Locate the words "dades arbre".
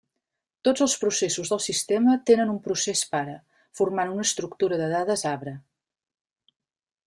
4.97-5.57